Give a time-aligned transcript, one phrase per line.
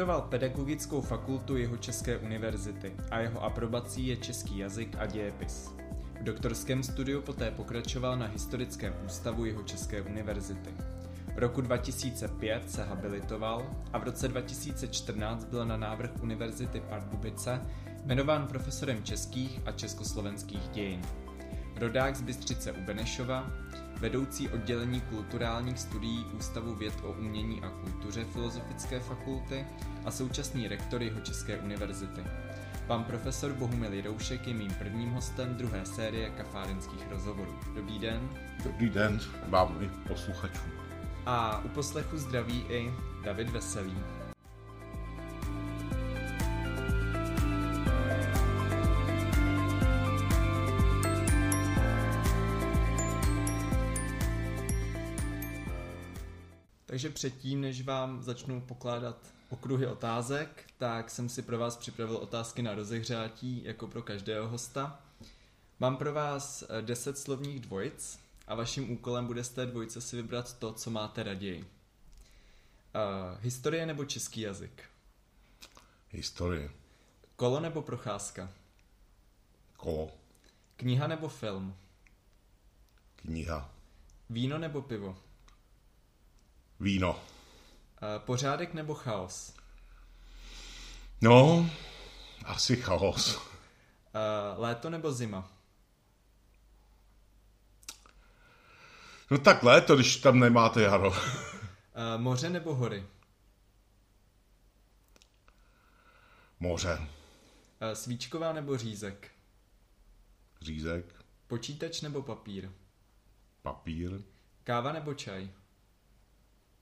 [0.00, 5.70] Vystudoval Pedagogickou fakultu jeho České univerzity a jeho aprobací je český jazyk a dějepis.
[6.20, 10.70] V doktorském studiu poté pokračoval na Historickém ústavu jeho České univerzity.
[11.36, 17.60] Roku 2005 se habilitoval a v roce 2014 byl na návrh Univerzity Pardubice
[18.04, 21.02] jmenován profesorem českých a československých dějin.
[21.76, 23.50] Rodák z Bystřice u Benešova,
[24.00, 29.66] vedoucí oddělení kulturálních studií Ústavu věd o umění a kultuře Filozofické fakulty
[30.04, 32.24] a současný rektor jeho České univerzity.
[32.86, 37.58] Pan profesor Bohumil Jiroušek je mým prvním hostem druhé série kafárenských rozhovorů.
[37.74, 38.28] Dobrý den.
[38.64, 40.72] Dobrý den vám i posluchačům.
[41.26, 43.96] A u poslechu zdraví i David Veselý.
[56.90, 59.16] Takže předtím, než vám začnu pokládat
[59.48, 65.00] okruhy otázek, tak jsem si pro vás připravil otázky na rozehřátí, jako pro každého hosta.
[65.80, 70.58] Mám pro vás 10 slovních dvojic a vaším úkolem bude z té dvojice si vybrat
[70.58, 71.60] to, co máte raději.
[71.60, 71.66] Uh,
[73.40, 74.84] historie nebo český jazyk?
[76.10, 76.70] Historie.
[77.36, 78.50] Kolo nebo procházka?
[79.76, 80.10] Kolo.
[80.76, 81.76] Kniha nebo film?
[83.16, 83.70] Kniha.
[84.30, 85.29] Víno nebo pivo?
[86.80, 87.10] Víno.
[87.12, 87.18] Uh,
[88.24, 89.54] pořádek nebo chaos?
[91.20, 91.70] No,
[92.44, 93.36] asi chaos.
[93.36, 93.42] Uh,
[94.56, 95.52] léto nebo zima?
[99.30, 101.10] No tak léto, když tam nemáte jaro.
[101.10, 101.16] Uh,
[102.16, 103.06] moře nebo hory?
[106.60, 107.08] Moře.
[107.94, 109.30] Svíčková nebo řízek?
[110.62, 111.14] Řízek.
[111.46, 112.70] Počítač nebo papír?
[113.62, 114.20] Papír.
[114.64, 115.50] Káva nebo čaj?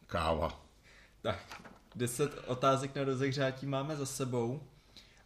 [0.09, 0.61] Káva.
[1.23, 1.63] Tak,
[1.95, 4.63] deset otázek na rozehřátí máme za sebou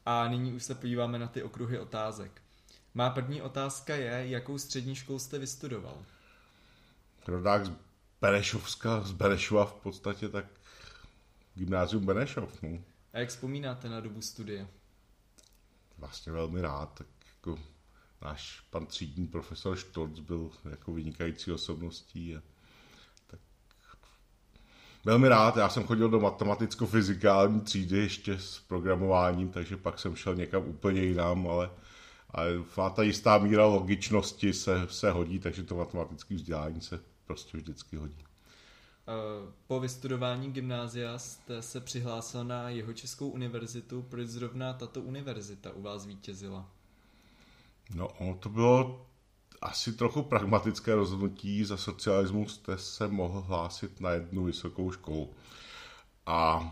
[0.06, 2.42] a nyní už se podíváme na ty okruhy otázek.
[2.94, 6.04] Má první otázka je, jakou střední školu jste vystudoval?
[7.26, 7.72] Rodák z
[8.20, 10.46] Benešovska, z Benešova v podstatě, tak
[11.54, 12.62] gymnázium Benešov.
[12.62, 12.78] No.
[13.12, 14.66] A jak vzpomínáte na dobu studia?
[15.98, 17.06] Vlastně velmi rád, tak
[17.36, 17.58] jako
[18.22, 22.42] náš pan třídní profesor Štorc byl jako vynikající osobností a
[25.04, 30.34] velmi rád, já jsem chodil do matematicko-fyzikální třídy ještě s programováním, takže pak jsem šel
[30.34, 31.70] někam úplně jinam, ale,
[32.30, 32.50] ale
[32.94, 38.24] ta jistá míra logičnosti se, se hodí, takže to matematické vzdělání se prostě vždycky hodí.
[39.66, 45.82] Po vystudování gymnázia jste se přihlásil na jeho Českou univerzitu, proč zrovna tato univerzita u
[45.82, 46.68] vás vítězila?
[47.94, 49.06] No, ono to bylo
[49.62, 51.64] asi trochu pragmatické rozhodnutí.
[51.64, 55.30] Za socialismu jste se mohl hlásit na jednu vysokou školu.
[56.26, 56.70] A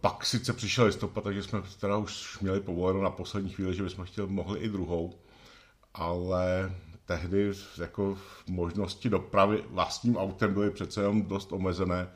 [0.00, 4.04] pak sice přišel listopad, takže jsme teda už měli povoleno na poslední chvíli, že bychom
[4.04, 5.18] chtěli, mohli i druhou,
[5.94, 6.74] ale
[7.04, 8.18] tehdy jako
[8.48, 12.08] možnosti dopravy vlastním autem byly přece jenom dost omezené,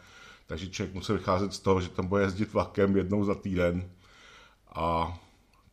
[0.46, 3.90] takže člověk musel vycházet z toho, že tam bude jezdit vlakem jednou za týden
[4.74, 5.18] a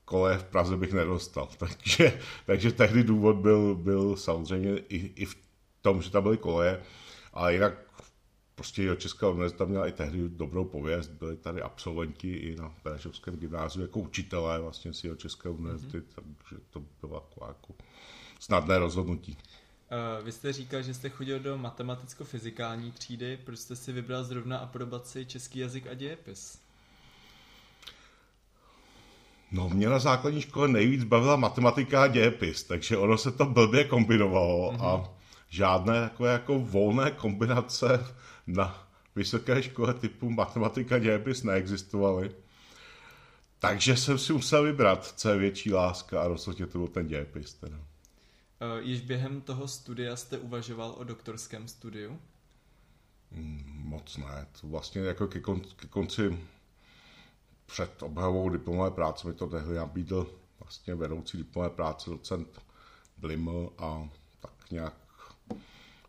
[0.10, 1.50] kole v Praze bych nedostal.
[1.58, 5.36] Takže, takže tehdy důvod byl, byl samozřejmě i, i v
[5.82, 6.82] tom, že tam byly koleje,
[7.34, 7.74] ale jinak
[8.56, 13.82] prostě Česká univerzita měla i tehdy dobrou pověst, byli tady absolventi i na Benešovském gymnáziu
[13.82, 16.36] jako učitelé vlastně si České univerzity, mm-hmm.
[16.38, 17.74] takže to bylo jako, jako
[18.40, 19.38] snadné rozhodnutí.
[19.38, 24.58] Uh, vy jste říkal, že jste chodil do matematicko-fyzikální třídy, proč jste si vybral zrovna
[24.58, 26.69] aprobaci český jazyk a dějepis?
[29.52, 33.84] No, mě na základní škole nejvíc bavila matematika a dějepis, takže ono se to blbě
[33.84, 34.86] kombinovalo mm-hmm.
[34.86, 35.10] a
[35.50, 38.06] žádné takové jako volné kombinace
[38.48, 42.32] na vysoké škole typu matematika a dějepis neexistovaly.
[43.60, 47.54] Takže jsem si musel vybrat, co je větší láska a rozhodně to byl ten dějepis.
[47.54, 47.78] Teda.
[47.78, 47.84] Uh,
[48.80, 52.20] již během toho studia jste uvažoval o doktorském studiu?
[53.32, 54.48] Mm, moc ne.
[54.62, 56.40] To vlastně jako ke, kon, ke konci
[57.70, 60.28] před obhajovou diplomové práce mi to tehdy nabídl
[60.60, 62.62] vlastně vedoucí diplomové práce docent
[63.18, 64.94] Bliml a tak nějak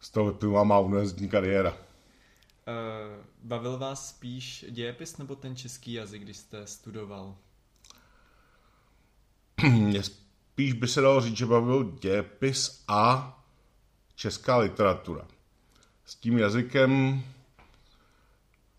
[0.01, 1.71] z toho vyplývá má univerzitní kariéra.
[1.71, 1.77] Uh,
[3.43, 7.37] bavil vás spíš dějepis nebo ten český jazyk, když jste studoval?
[9.69, 13.37] Mě spíš by se dalo říct, že bavil dějepis a
[14.15, 15.27] česká literatura.
[16.05, 17.23] S tím jazykem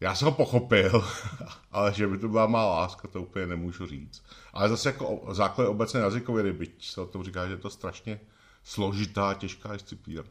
[0.01, 1.05] já jsem ho pochopil,
[1.71, 4.23] ale že by to byla má láska, to úplně nemůžu říct.
[4.53, 8.19] Ale zase jako základ obecné jazykově, byť se o tom říká, že je to strašně
[8.63, 10.23] složitá, těžká disciplína.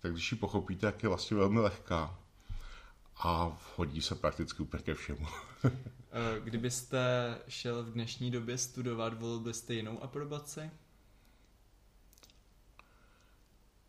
[0.00, 2.18] Tak když ji pochopíte, jak je vlastně velmi lehká.
[3.16, 5.26] a hodí se prakticky úplně ke všemu.
[6.16, 10.70] Eh, kdybyste šel v dnešní době studovat, volil byste jinou aprobaci?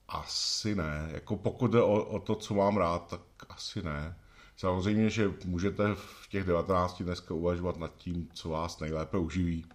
[0.07, 1.09] Asi ne.
[1.11, 4.15] Jako pokud jde o, o to, co mám rád, tak asi ne.
[4.57, 9.65] Samozřejmě, že můžete v těch 19 dneska uvažovat nad tím, co vás nejlépe uživí,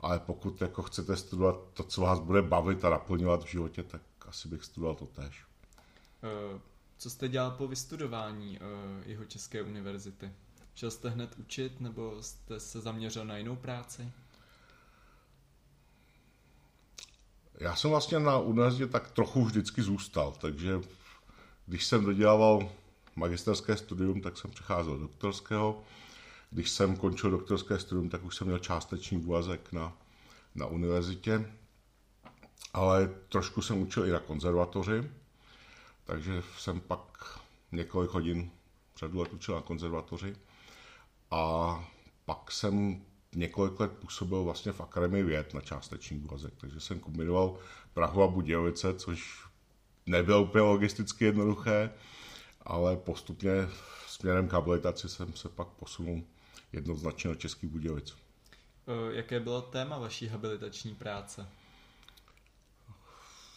[0.00, 4.02] ale pokud jako chcete studovat to, co vás bude bavit a naplňovat v životě, tak
[4.26, 5.44] asi bych studoval to tež.
[6.22, 6.60] Eh,
[6.98, 10.32] co jste dělal po vystudování eh, jeho České univerzity?
[10.74, 14.12] Šel jste hned učit nebo jste se zaměřil na jinou práci?
[17.60, 20.80] Já jsem vlastně na univerzitě tak trochu vždycky zůstal, takže
[21.66, 22.70] když jsem dodělával
[23.18, 25.82] magisterské studium, tak jsem přecházel do doktorského.
[26.50, 29.92] Když jsem končil doktorské studium, tak už jsem měl částečný úvazek na,
[30.54, 31.52] na univerzitě,
[32.72, 35.10] ale trošku jsem učil i na konzervatoři,
[36.04, 37.38] takže jsem pak
[37.72, 38.50] několik hodin
[38.96, 40.36] řadu let učil na konzervatoři.
[41.30, 41.84] A
[42.24, 43.02] pak jsem
[43.34, 47.58] několik let působil vlastně v Akademii věd na částečný úvazek, takže jsem kombinoval
[47.94, 49.44] Prahu a Budějovice, což
[50.06, 51.90] nebylo úplně logisticky jednoduché,
[52.62, 53.68] ale postupně
[54.06, 56.22] směrem k habilitaci jsem se pak posunul
[56.72, 58.16] jednoznačně do Český Budějovic.
[58.86, 61.48] E, jaké bylo téma vaší habilitační práce?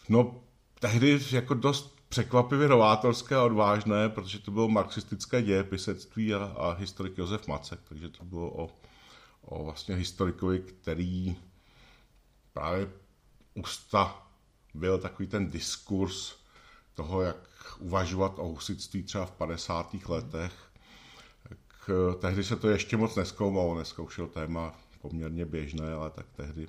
[0.08, 0.42] No,
[0.80, 7.18] tehdy jako dost překvapivě novátorské a odvážné, protože to bylo marxistické dějepisectví a, a historik
[7.18, 8.70] Josef Macek, takže to bylo o,
[9.42, 11.36] o vlastně historikovi, který
[12.52, 12.90] právě
[13.54, 14.26] usta
[14.74, 16.41] byl takový ten diskurs
[16.94, 17.36] toho, jak
[17.78, 20.08] uvažovat o husitství třeba v 50.
[20.08, 20.52] letech.
[21.48, 21.58] Tak,
[21.88, 26.68] eh, tehdy se to ještě moc neskoumalo, neskoušel téma poměrně běžné, ale tak tehdy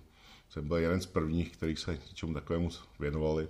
[0.49, 3.47] jsem byl jeden z prvních, který se něčemu takovému věnovali.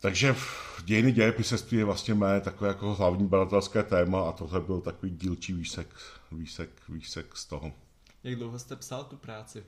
[0.00, 0.36] Takže
[0.84, 5.52] dějiny dějepisectví je vlastně mé takové jako hlavní badatelské téma a tohle byl takový dílčí
[5.52, 5.88] výsek,
[6.32, 7.72] výsek, výsek z toho.
[8.24, 9.64] Jak dlouho jste psal tu práci?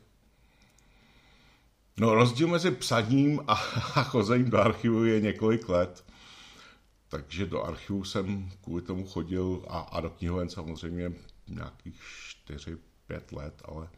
[2.01, 3.55] No rozdíl mezi psaním a,
[4.03, 6.05] chozením do archivu je několik let.
[7.09, 11.13] Takže do archivu jsem kvůli tomu chodil a, a do knihoven samozřejmě
[11.49, 12.03] nějakých
[12.47, 12.79] 4-5
[13.33, 13.89] let, ale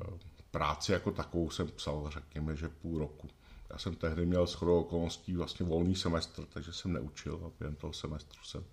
[0.00, 0.18] eh,
[0.50, 3.28] práci jako takovou jsem psal, řekněme, že půl roku.
[3.70, 7.92] Já jsem tehdy měl shodou okolností vlastně volný semestr, takže jsem neučil a během toho
[7.92, 8.64] semestru jsem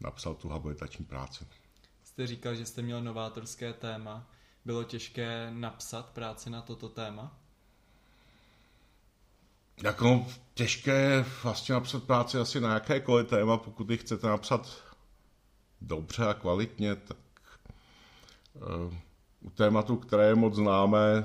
[0.00, 1.46] napsal tu habilitační práci.
[2.04, 4.30] Jste říkal, že jste měl novátorské téma.
[4.64, 7.43] Bylo těžké napsat práci na toto téma?
[9.82, 14.82] Jako těžké je vlastně napsat práci asi na jakékoliv téma, pokud ji chcete napsat
[15.80, 17.16] dobře a kvalitně, tak
[18.54, 18.94] uh,
[19.40, 21.24] u tématu, které je moc známé,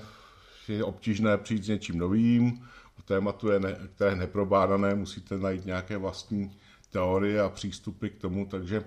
[0.68, 2.68] je obtížné přijít s něčím novým,
[3.00, 3.60] u tématu, je
[3.96, 6.58] které je neprobádané, musíte najít nějaké vlastní
[6.90, 8.84] teorie a přístupy k tomu, takže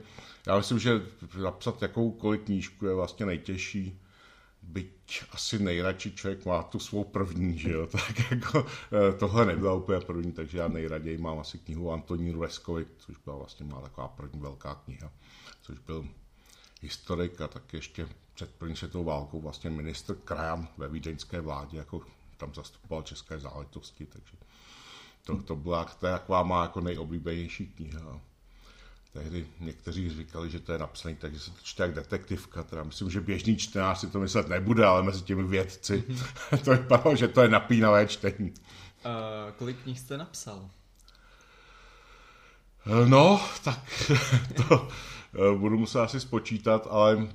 [0.47, 1.03] já myslím, že
[1.43, 4.02] napsat jakoukoliv knížku je vlastně nejtěžší
[4.63, 9.75] byť asi nejradši člověk má tu svou první, že jo, tak jako eh, tohle nebyla
[9.75, 14.09] úplně první, takže já nejraději mám asi knihu Antonínu Reskovi, což byla vlastně má taková
[14.09, 15.13] první velká kniha,
[15.63, 16.09] což byl
[16.81, 22.01] historik a tak ještě před první světovou válkou vlastně ministr Krajan ve vídeňské vládě, jako
[22.37, 24.37] tam zastupoval české záležitosti, takže
[25.25, 28.21] to, to byla taková má jako nejoblíbenější kniha
[29.13, 32.63] tehdy někteří říkali, že to je napsaný, takže se to čte jak detektivka.
[32.63, 36.05] Teda myslím, že běžný čtenář si to myslet nebude, ale mezi těmi vědci
[36.65, 38.51] to vypadalo, že to je napínavé čtení.
[39.05, 40.71] Uh, kolik knih jste napsal?
[43.07, 43.79] No, tak
[44.69, 44.89] to
[45.35, 47.29] eh, budu muset asi spočítat, ale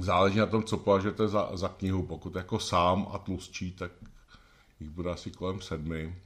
[0.00, 2.02] záleží na tom, co považujete za, za knihu.
[2.02, 3.90] Pokud jako sám a tlustší, tak
[4.80, 6.16] jich bude asi kolem sedmi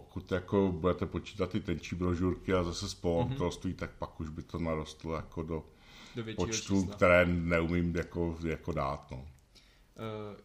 [0.00, 3.76] pokud jako budete počítat ty tenčí brožurky a zase spoluautorství, mm-hmm.
[3.76, 5.64] tak pak už by to narostlo jako do,
[6.16, 6.94] do počtu, čísla.
[6.94, 9.10] které neumím jako, jako dát.
[9.10, 9.16] No.
[9.16, 9.24] Uh,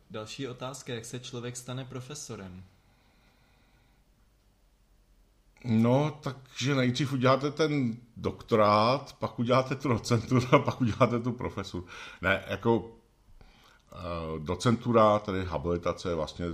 [0.09, 2.63] další otázka, jak se člověk stane profesorem?
[5.65, 11.85] No, takže nejdřív uděláte ten doktorát, pak uděláte tu docenturu a pak uděláte tu profesuru.
[12.21, 12.85] Ne, jako uh,
[14.39, 16.45] docentura, tedy habilitace je vlastně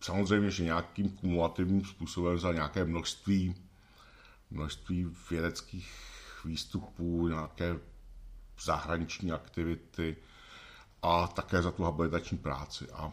[0.00, 3.54] samozřejmě, že nějakým kumulativním způsobem za nějaké množství,
[4.50, 5.90] množství vědeckých
[6.44, 7.78] výstupů, nějaké
[8.60, 10.16] zahraniční aktivity
[11.02, 12.90] a také za tu habilitační práci.
[12.92, 13.12] A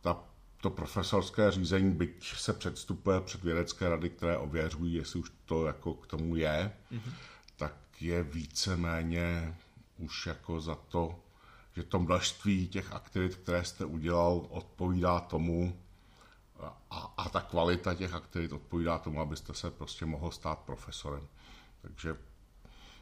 [0.00, 0.24] ta,
[0.60, 5.94] to profesorské řízení, byť se předstupuje před vědecké rady, které ověřují, jestli už to jako
[5.94, 7.12] k tomu je, mm-hmm.
[7.56, 9.56] tak je víceméně
[9.98, 11.20] už jako za to,
[11.76, 15.81] že to množství těch aktivit, které jste udělal, odpovídá tomu,
[16.90, 21.28] a, a ta kvalita těch aktivit odpovídá tomu, abyste se prostě mohl stát profesorem.
[21.82, 22.16] Takže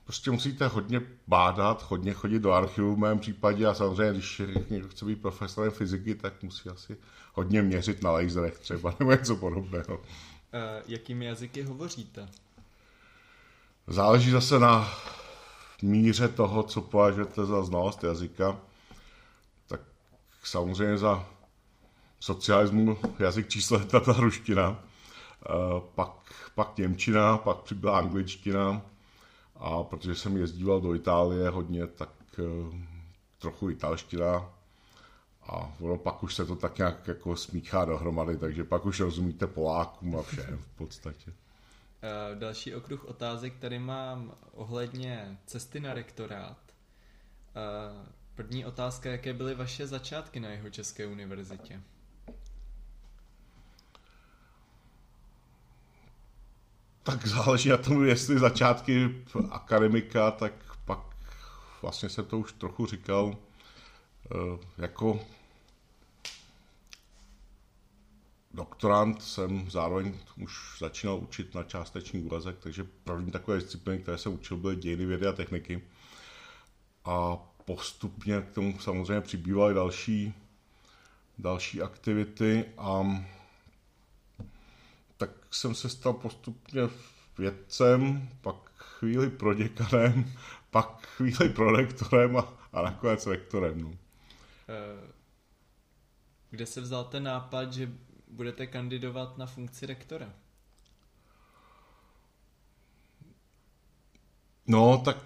[0.04, 4.88] prostě musíte hodně bádat, hodně chodit do archivu v mém případě a samozřejmě, když někdo
[4.88, 6.96] chce být profesorem fyziky, tak musí asi
[7.34, 9.96] hodně měřit na laserech třeba nebo něco podobného.
[9.96, 10.02] Uh,
[10.86, 12.28] jakými jazyky hovoříte?
[13.86, 14.88] Záleží zase na
[15.82, 18.60] míře toho, co považujete za znalost jazyka.
[19.66, 19.80] Tak
[20.44, 21.26] samozřejmě za
[22.20, 26.10] socialismu jazyk číslo je ta ruština, uh, pak,
[26.54, 28.82] pak Němčina, pak přibyla angličtina,
[29.56, 32.74] a protože jsem jezdíval do Itálie hodně, tak uh,
[33.38, 34.52] trochu italština.
[35.42, 39.46] A ono pak už se to tak nějak jako smíchá dohromady, takže pak už rozumíte
[39.46, 41.32] Polákům a všem v podstatě.
[42.02, 46.58] Eh, další okruh otázek tady mám ohledně cesty na rektorát.
[47.56, 51.80] Eh, první otázka, jaké byly vaše začátky na jeho České univerzitě?
[57.02, 60.52] Tak záleží na tom, jestli začátky akademika, tak
[60.84, 60.98] pak
[61.82, 63.36] vlastně jsem to už trochu říkal,
[64.34, 65.20] eh, jako
[68.54, 74.34] doktorant jsem zároveň už začínal učit na částečný úvazek, takže první takové disciplíny, které jsem
[74.34, 75.82] učil, byly dějiny vědy a techniky.
[77.04, 80.34] A postupně k tomu samozřejmě přibývaly další,
[81.38, 83.24] další aktivity a
[85.20, 86.82] tak jsem se stal postupně
[87.38, 90.32] vědcem, pak chvíli proděkanem,
[90.70, 93.80] pak chvíli prorektorem a, a nakonec rektorem.
[93.80, 93.92] No.
[94.68, 95.12] Eh,
[96.50, 97.92] kde se vzal ten nápad, že
[98.28, 100.32] budete kandidovat na funkci rektora?
[104.66, 105.16] No, tak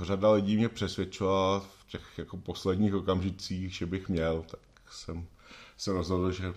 [0.00, 5.26] řada lidí mě přesvědčila v těch jako posledních okamžicích, že bych měl, tak jsem
[5.76, 6.54] se rozhodl, že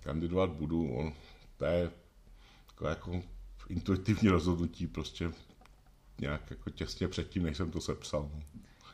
[0.00, 0.92] kandidovat budu.
[0.92, 1.12] On
[1.56, 1.90] to je
[2.66, 3.22] takové jako
[3.68, 5.32] intuitivní rozhodnutí, prostě
[6.20, 8.30] nějak jako těsně předtím, než jsem to sepsal.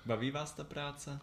[0.07, 1.21] Baví vás ta práce?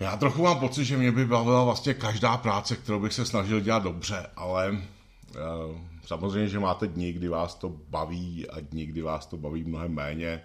[0.00, 3.60] Já trochu mám pocit, že mě by bavila vlastně každá práce, kterou bych se snažil
[3.60, 9.02] dělat dobře, ale uh, samozřejmě, že máte dny, kdy vás to baví a dny, kdy
[9.02, 10.44] vás to baví mnohem méně,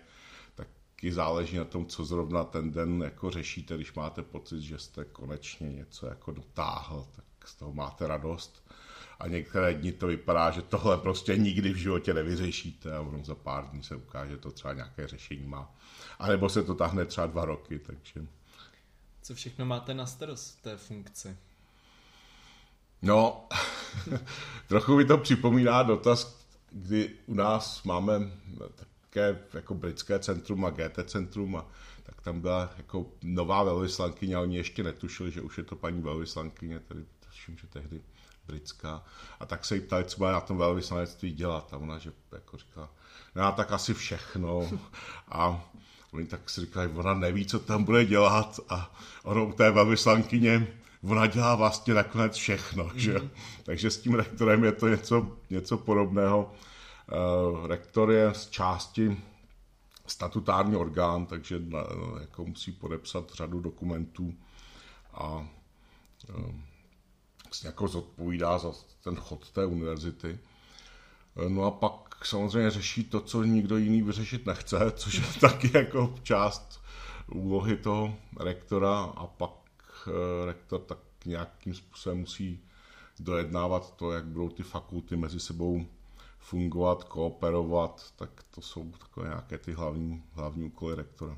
[0.56, 5.06] taky záleží na tom, co zrovna ten den jako řešíte, když máte pocit, že jste
[5.06, 8.63] konečně něco jako dotáhl, tak z toho máte radost
[9.24, 13.36] a některé dny to vypadá, že tohle prostě nikdy v životě nevyřešíte a ono za
[13.36, 15.76] pár dní se ukáže, že to třeba nějaké řešení má.
[16.20, 18.26] A nebo se to tahne třeba dva roky, takže...
[19.22, 21.38] Co všechno máte na starost té funkci?
[23.02, 23.48] No,
[24.68, 28.32] trochu mi to připomíná dotaz, kdy u nás máme
[29.02, 31.66] také jako britské centrum a GT centrum a
[32.04, 36.02] tak tam byla jako nová velvyslankyně a oni ještě netušili, že už je to paní
[36.02, 38.02] velvyslankyně, tedy tuším, že tehdy
[38.48, 39.04] britská.
[39.40, 41.74] A tak se jí ptali, co má na tom velvyslanectví dělat.
[41.74, 42.90] A ona, že jako říká,
[43.36, 44.70] no tak asi všechno.
[45.28, 45.62] A
[46.12, 48.60] oni tak si říkali, ona neví, co tam bude dělat.
[48.70, 48.92] A
[49.24, 50.68] ono u té velvyslankyně,
[51.04, 52.84] ona dělá vlastně nakonec všechno.
[52.84, 52.96] Mm-hmm.
[52.96, 53.30] Že?
[53.64, 56.54] Takže s tím rektorem je to něco, něco podobného.
[57.52, 59.18] Uh, rektor je z části
[60.08, 61.62] statutární orgán, takže
[62.22, 64.34] jako musí podepsat řadu dokumentů
[65.14, 65.48] a
[66.30, 66.52] uh,
[67.64, 68.72] jako zodpovídá za
[69.04, 70.40] ten chod té univerzity.
[71.48, 76.16] No a pak samozřejmě řeší to, co nikdo jiný vyřešit nechce, což je taky jako
[76.24, 76.82] část
[77.32, 79.52] úlohy toho rektora a pak
[80.08, 82.60] eh, rektor tak nějakým způsobem musí
[83.20, 85.86] dojednávat to, jak budou ty fakulty mezi sebou
[86.40, 91.38] fungovat, kooperovat, tak to jsou takové nějaké ty hlavní, hlavní úkoly rektora.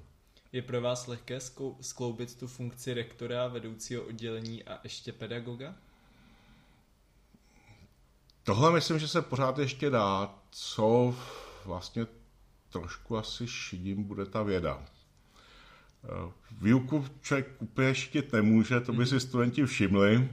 [0.51, 1.39] Je pro vás lehké
[1.81, 5.75] skloubit tu funkci rektora, vedoucího oddělení a ještě pedagoga?
[8.45, 11.15] Tohle myslím, že se pořád ještě dá, co
[11.65, 12.07] vlastně
[12.69, 14.83] trošku asi šidím bude ta věda.
[16.03, 20.29] Eh, výuku člověk úplně šidit nemůže, to by si studenti všimli.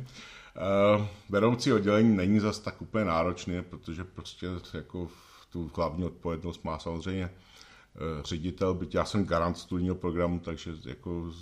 [0.57, 5.09] Eh, vedoucí oddělení není zas tak úplně náročný, protože prostě jako
[5.51, 11.33] tu hlavní odpovědnost má samozřejmě eh, ředitel, byť já jsem garant studijního programu, takže jako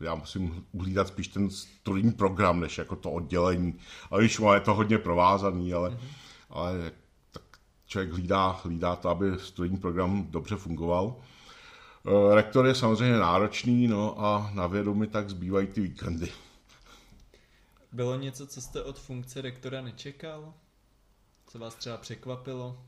[0.00, 3.78] já musím uhlídat spíš ten studijní program, než jako to oddělení.
[4.10, 6.08] Ale když je to hodně provázaný, ale, mm-hmm.
[6.50, 6.92] ale
[7.30, 7.42] tak
[7.86, 11.16] člověk hlídá, hlídá to, aby studijní program dobře fungoval.
[12.06, 16.28] Eh, rektor je samozřejmě náročný, no a na vědomí tak zbývají ty víkendy.
[17.92, 20.54] Bylo něco, co jste od funkce rektora nečekal?
[21.46, 22.82] Co vás třeba překvapilo?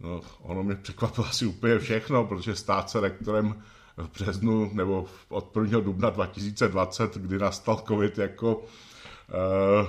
[0.00, 3.62] No, ono mě překvapilo asi úplně všechno, protože stát se rektorem
[3.96, 5.80] v březnu nebo od 1.
[5.80, 9.88] dubna 2020, kdy nastal covid, jako uh,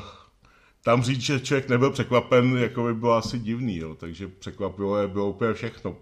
[0.84, 3.96] tam říct, že člověk nebyl překvapen, jako by bylo asi divný, jo.
[3.96, 5.96] takže překvapivé bylo úplně všechno.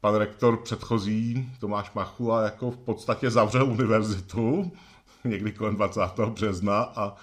[0.00, 4.72] Pan rektor předchozí, Tomáš Machula, jako v podstatě zavřel univerzitu
[5.24, 6.00] někdy kolem 20.
[6.28, 7.16] března a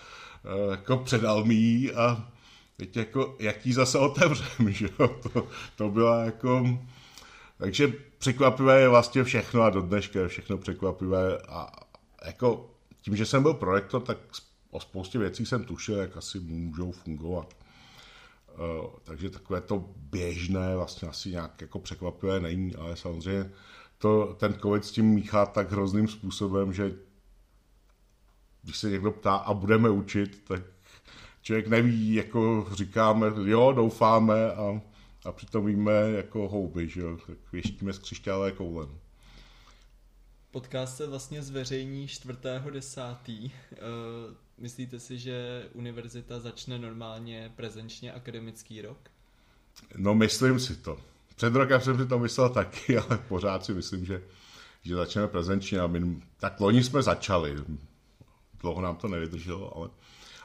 [0.45, 2.27] e, jako předal mi a
[2.77, 5.07] teď jako, jaký zase otevřem, že jo?
[5.33, 6.77] To, to byla jako...
[7.63, 11.71] Takže překvapivé je vlastně všechno a do dneška je všechno překvapivé a
[12.25, 12.69] jako
[13.01, 14.17] tím, že jsem byl projektor, tak
[14.71, 17.53] o spoustě věcí jsem tušil, jak asi můžou fungovat.
[18.53, 23.51] Uh, takže takové to běžné vlastně asi nějak jako překvapivé není, ale samozřejmě
[23.97, 26.95] to, ten covid s tím míchá tak hrozným způsobem, že
[28.63, 30.61] když se někdo ptá a budeme učit, tak
[31.41, 34.81] člověk neví, jako říkáme, jo, doufáme a,
[35.25, 38.87] a přitom víme jako houby, že jo, tak věštíme z křišťálové koule.
[40.51, 43.51] Podcast se vlastně zveřejní 4.10.
[43.71, 43.77] Eh,
[44.57, 48.97] myslíte si, že univerzita začne normálně prezenčně akademický rok?
[49.97, 50.97] No myslím si to.
[51.35, 54.23] Před rokem jsem si to myslel taky, ale pořád si myslím, že,
[54.81, 55.79] že začneme prezenčně.
[55.79, 57.55] A my, tak loni jsme začali.
[58.59, 59.89] Dlouho nám to nevydrželo, ale,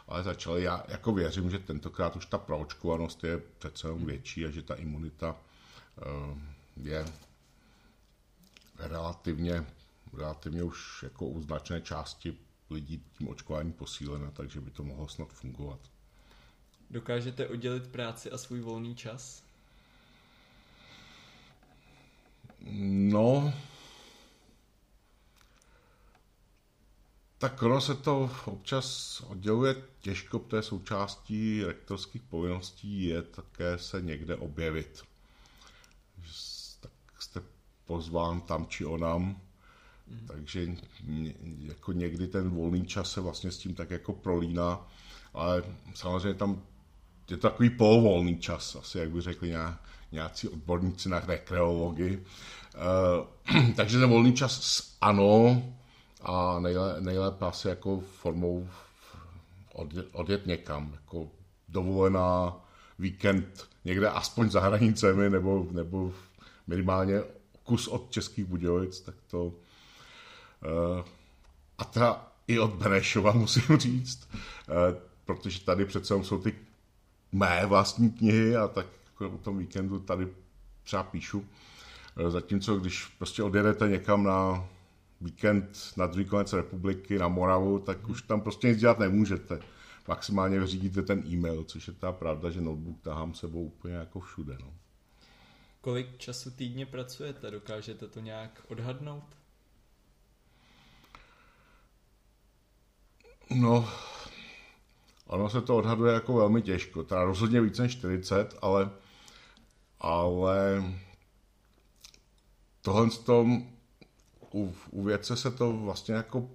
[0.09, 0.63] ale začali.
[0.63, 4.75] Já jako věřím, že tentokrát už ta proočkovanost je přece jenom větší a že ta
[4.75, 6.39] imunita uh,
[6.77, 7.05] je
[8.79, 9.65] relativně
[10.17, 12.37] relativně už jako u značné části
[12.71, 15.81] lidí tím očkováním posílena, takže by to mohlo snad fungovat.
[16.91, 19.43] Dokážete oddělit práci a svůj volný čas?
[23.11, 23.53] No,
[27.39, 34.37] tak ono se to občas odděluje těžko, protože součástí rektorských povinností je také se někde
[34.37, 35.03] objevit.
[36.81, 37.41] Tak jste
[37.87, 39.37] pozván tam či onam,
[40.11, 40.27] Mm.
[40.27, 40.69] Takže
[41.61, 44.87] jako někdy ten volný čas se vlastně s tím tak jako prolíná,
[45.35, 45.63] ale
[45.95, 46.63] samozřejmě tam
[47.31, 49.55] je to takový polovolný čas, asi jak by řekli
[50.13, 52.25] nějací odborníci na rekreologii.
[53.47, 55.63] Uh, takže ten volný čas ano,
[56.23, 58.69] a nejlé, nejlépe asi jako formou
[59.75, 61.29] odjet, odjet někam, jako
[61.69, 62.57] dovolená,
[62.99, 66.13] víkend někde aspoň za hranicemi, nebo, nebo
[66.67, 67.23] minimálně
[67.63, 69.53] kus od Českých Budějovic, tak to,
[70.63, 71.05] Eh,
[71.79, 76.55] a teda i od Benešova, musím říct, eh, protože tady přece jsou ty
[77.33, 80.29] mé vlastní knihy a tak jako o tom víkendu tady
[80.83, 81.47] třeba píšu.
[82.17, 84.69] Eh, zatímco když prostě odjedete někam na
[85.21, 89.61] víkend na druhý konec republiky, na Moravu, tak už tam prostě nic dělat nemůžete.
[90.09, 94.57] Maximálně vyřídíte ten e-mail, což je ta pravda, že notebook tahám sebou úplně jako všude.
[94.61, 94.75] No.
[95.81, 97.51] Kolik času týdně pracujete?
[97.51, 99.25] Dokážete to nějak odhadnout?
[103.51, 103.89] No,
[105.27, 108.91] ono se to odhaduje jako velmi těžko, teda rozhodně více než 40, ale,
[110.01, 110.85] ale
[112.83, 113.78] tohle z tom,
[114.55, 116.49] u, u věce se to vlastně jako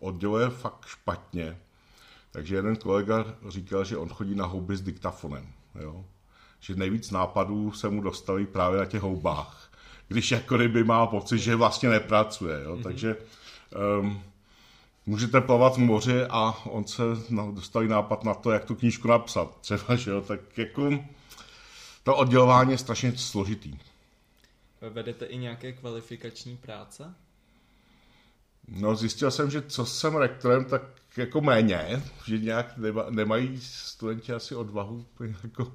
[0.00, 1.58] odděluje fakt špatně.
[2.30, 5.46] Takže jeden kolega říkal, že on chodí na houby s diktafonem,
[5.80, 6.04] jo?
[6.60, 9.72] že nejvíc nápadů se mu dostaví právě na těch houbách,
[10.08, 12.62] když jako kdyby má pocit, že vlastně nepracuje.
[12.62, 12.76] Jo?
[12.76, 12.82] Mm-hmm.
[12.82, 13.16] Takže
[14.00, 14.22] um,
[15.06, 19.08] můžete plavat v moři a on se no, dostali nápad na to, jak tu knížku
[19.08, 19.60] napsat.
[19.60, 20.90] Třeba, že jo, tak jako
[22.02, 23.78] to oddělování je strašně složitý.
[24.90, 27.14] Vedete i nějaké kvalifikační práce?
[28.68, 30.82] No zjistil jsem, že co jsem rektorem, tak
[31.16, 35.06] jako méně, že nějak nema, nemají studenti asi odvahu
[35.42, 35.74] jako,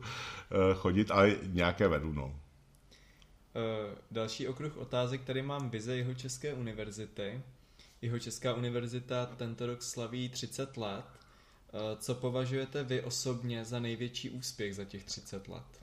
[0.52, 2.40] eh, chodit, ale nějaké vedu, no.
[3.56, 7.42] Eh, další okruh otázek, tady mám vize jeho České univerzity.
[8.02, 11.06] Jeho Česká univerzita tento rok slaví 30 let.
[11.74, 15.81] Eh, co považujete vy osobně za největší úspěch za těch 30 let?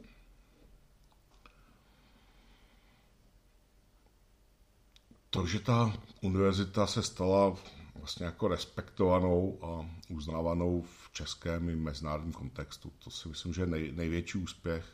[5.31, 7.57] To, že ta univerzita se stala
[7.95, 13.67] vlastně jako respektovanou a uznávanou v českém i mezinárodním kontextu, to si myslím, že je
[13.67, 14.85] nej, největší úspěch.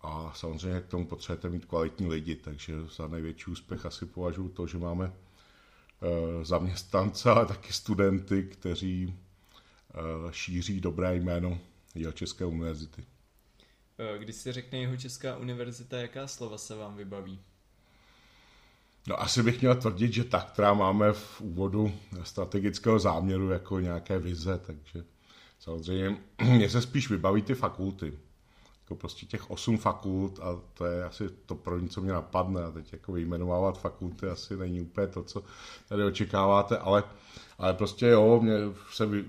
[0.00, 4.66] A samozřejmě k tomu potřebujete mít kvalitní lidi, takže za největší úspěch asi považuji to,
[4.66, 5.12] že máme
[6.02, 9.14] Eh, zaměstnance, ale taky studenty, kteří
[9.94, 11.58] eh, šíří dobré jméno
[11.94, 13.04] jeho České univerzity.
[13.98, 17.40] Eh, když se řekne jeho Česká univerzita, jaká slova se vám vybaví?
[19.06, 24.18] No asi bych měl tvrdit, že ta, která máme v úvodu strategického záměru jako nějaké
[24.18, 25.04] vize, takže
[25.58, 28.18] samozřejmě mě se spíš vybaví ty fakulty.
[28.82, 32.70] jako prostě těch osm fakult a to je asi to pro co mě napadne a
[32.70, 35.42] teď jako vyjmenovávat fakulty asi není úplně to, co
[35.88, 37.04] tady očekáváte, ale,
[37.58, 38.54] ale prostě jo, mě
[38.92, 39.24] se vy,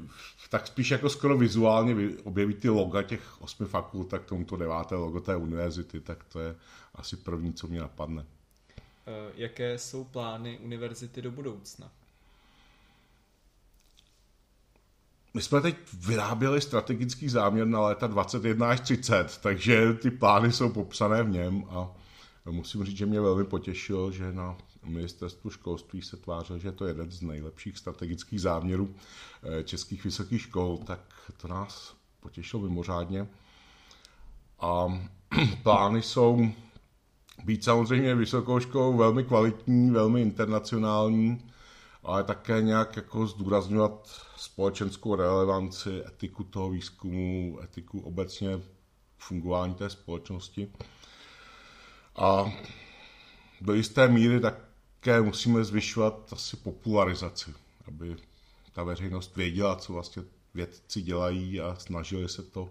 [0.49, 5.19] tak spíš jako skoro vizuálně objeví ty loga těch osmi fakult, tak tomuto deváté logo
[5.19, 6.55] té univerzity, tak to je
[6.95, 8.25] asi první, co mě napadne.
[9.07, 11.91] Eh, jaké jsou plány univerzity do budoucna?
[15.33, 20.69] My jsme teď vyráběli strategický záměr na léta 21 až 30, takže ty plány jsou
[20.69, 21.91] popsané v něm a
[22.45, 26.85] musím říct, že mě velmi potěšilo, že na ministerstvu školství se tvářil, že je to
[26.85, 28.95] jeden z nejlepších strategických záměrů
[29.43, 30.99] eh, českých vysokých škol, tak
[31.37, 33.27] to nás potěšilo mimořádně.
[34.59, 35.01] A
[35.63, 36.51] plány jsou
[37.43, 41.51] být samozřejmě vysokou školou velmi kvalitní, velmi internacionální,
[42.03, 48.59] ale také nějak jako zdůrazňovat společenskou relevanci, etiku toho výzkumu, etiku obecně
[49.17, 50.71] fungování té společnosti.
[52.15, 52.51] A
[53.61, 57.53] do jisté míry také musíme zvyšovat asi popularizaci,
[57.87, 58.15] aby
[58.73, 60.23] ta veřejnost věděla, co vlastně
[60.53, 62.69] vědci dělají a snažili se to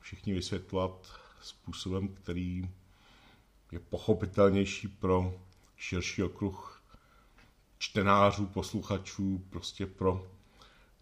[0.00, 1.06] všichni vysvětlovat
[1.42, 2.68] způsobem, který
[3.72, 5.34] je pochopitelnější pro
[5.76, 6.82] širší okruh
[7.78, 10.26] čtenářů, posluchačů, prostě pro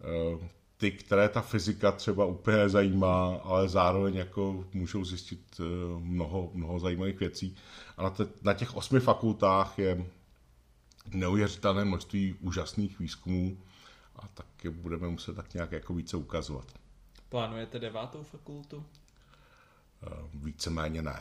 [0.01, 5.63] eh, ty, které ta fyzika třeba úplně zajímá, ale zároveň jako můžou zjistit eh,
[5.99, 7.55] mnoho, mnoho zajímavých věcí.
[7.97, 10.05] A na, te, na těch osmi fakultách je
[11.13, 13.57] neuvěřitelné množství úžasných výzkumů
[14.15, 16.65] a tak je budeme muset tak nějak jako více ukazovat.
[17.29, 18.85] Plánujete devátou fakultu?
[20.03, 21.19] Eh, víceméně ne.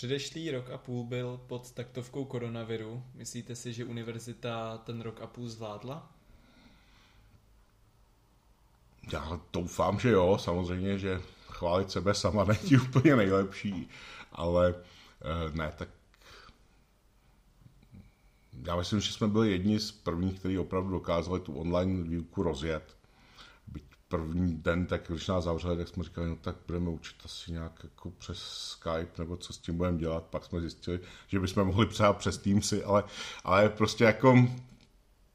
[0.00, 3.02] Předešlý rok a půl byl pod taktovkou koronaviru.
[3.14, 6.12] Myslíte si, že univerzita ten rok a půl zvládla?
[9.12, 10.38] Já doufám, že jo.
[10.40, 13.88] Samozřejmě, že chválit sebe sama není úplně nejlepší,
[14.32, 15.88] ale eh, ne, tak
[18.66, 22.96] já myslím, že jsme byli jedni z prvních, kteří opravdu dokázali tu online výuku rozjet
[24.10, 27.80] první den, tak když nás zavřeli, tak jsme říkali, no tak budeme učit asi nějak
[27.82, 30.24] jako přes Skype, nebo co s tím budeme dělat.
[30.24, 33.04] Pak jsme zjistili, že bychom mohli psát přes Teamsy, ale,
[33.44, 34.48] ale prostě jako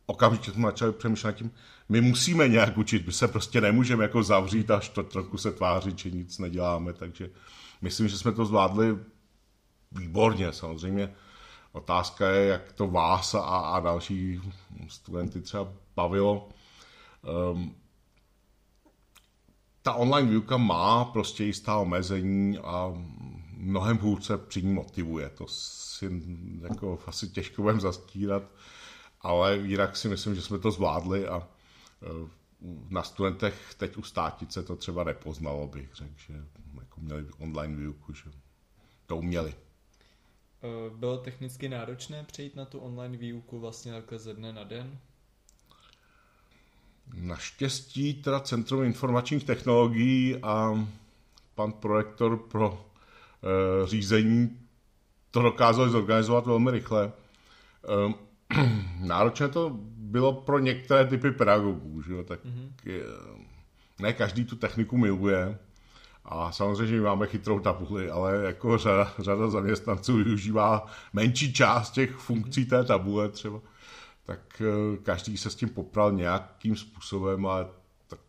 [0.06, 1.52] okamžitě jsme začali přemýšlet nad tím,
[1.90, 6.00] my musíme nějak učit, my se prostě nemůžeme jako zavřít a čtvrt roku se tvářit,
[6.00, 7.30] že nic neděláme, takže
[7.82, 8.98] myslím, že jsme to zvládli
[9.92, 11.14] výborně, samozřejmě.
[11.72, 14.42] Otázka je, jak to vás a, a další
[14.88, 16.50] studenty třeba bavilo.
[17.54, 17.76] Um,
[19.86, 22.94] ta online výuka má prostě jistá omezení a
[23.58, 25.30] mnohem hůř při ní motivuje.
[25.30, 26.24] To si
[26.62, 28.44] jako asi těžko budeme zastírat,
[29.22, 32.30] ale jinak si myslím, že jsme to zvládli a e,
[32.90, 36.34] na studentech teď u státice to třeba nepoznalo, bych řekl, že
[36.80, 38.32] jako měli online výuku, že
[39.06, 39.54] to uměli.
[39.54, 45.00] E, bylo technicky náročné přejít na tu online výuku vlastně takhle ze dne na den?
[47.14, 50.86] Naštěstí teda Centrum informačních technologií a
[51.56, 52.86] pan projektor pro
[53.44, 54.60] e, řízení
[55.32, 57.12] to dokázali zorganizovat velmi rychle.
[57.12, 58.14] E,
[59.00, 62.24] náročné to bylo pro některé typy pedagogů, že?
[62.24, 63.02] tak mm-hmm.
[64.00, 65.58] ne každý tu techniku miluje
[66.26, 72.66] a samozřejmě, máme chytrou tabuli, ale jako řada, řada zaměstnanců využívá menší část těch funkcí
[72.66, 73.60] té tabule třeba
[74.26, 77.68] tak eh, každý se s tím popral nějakým způsobem, ale
[78.08, 78.20] tak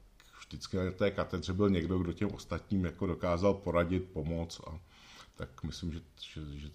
[0.41, 4.79] vždycky na té katedře byl někdo, kdo těm ostatním jako dokázal poradit, pomoct a
[5.37, 6.69] tak myslím, že, že, že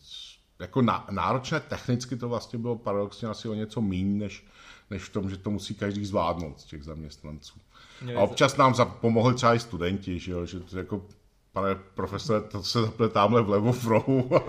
[0.59, 0.81] jako
[1.11, 4.45] náročné technicky to vlastně bylo paradoxně asi o něco méně, než,
[4.89, 7.59] než v tom, že to musí každý zvládnout z těch zaměstnanců.
[8.17, 11.05] A občas nám pomohli třeba i studenti, že, jo, že to jako
[11.51, 14.31] pane profesore, to se zapletámhle vlevo v rohu.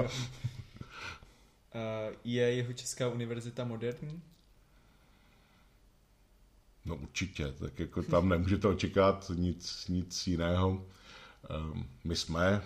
[2.25, 4.23] je jeho Česká univerzita moderní?
[6.85, 10.87] No určitě, tak jako tam nemůžete očekávat nic, nic jiného.
[11.51, 12.63] Ehm, my jsme,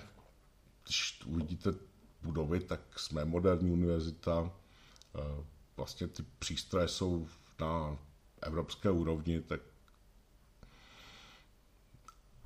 [0.85, 1.71] když uvidíte
[2.23, 4.53] budovy, tak jsme moderní univerzita.
[5.15, 5.45] Ehm,
[5.77, 7.29] vlastně ty přístroje jsou
[7.61, 7.99] na
[8.43, 9.61] evropské úrovni, tak